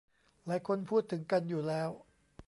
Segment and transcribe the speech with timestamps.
[0.45, 1.89] หลายคนพูดถึงกันอยู่แล้ว